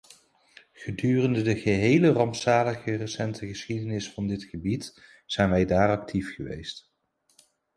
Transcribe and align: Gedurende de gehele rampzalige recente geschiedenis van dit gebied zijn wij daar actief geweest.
Gedurende 0.83 1.43
de 1.43 1.53
gehele 1.65 2.09
rampzalige 2.19 2.95
recente 2.99 3.45
geschiedenis 3.47 4.09
van 4.09 4.27
dit 4.27 4.43
gebied 4.43 5.03
zijn 5.25 5.49
wij 5.49 5.65
daar 5.65 5.89
actief 5.89 6.33
geweest. 6.33 6.91